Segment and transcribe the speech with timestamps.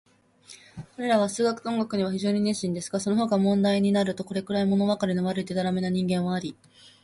[0.95, 6.91] 彼等は数学と音楽には非常に熱心ですが、そのほかの問題になると、これくらい、ものわかりの悪い、でたらめな人間はありません。